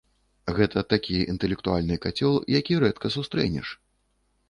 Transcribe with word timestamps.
Гэта 0.59 0.83
такі 0.93 1.19
інтэлектуальны 1.35 2.01
кацёл, 2.09 2.43
які 2.59 2.83
рэдка 2.89 3.15
сустрэнеш. 3.21 3.67